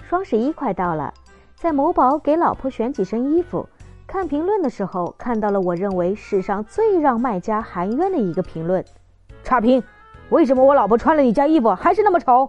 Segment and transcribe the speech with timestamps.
[0.00, 1.12] 双十一快到了
[1.56, 3.68] 在某宝给老婆选几身衣服
[4.06, 8.84] 看评论的时候看到了我认为史上最让卖家含冤的一个评论。
[9.42, 9.82] 差评
[10.30, 12.48] 为什么我老婆穿了你家衣服还是那么丑？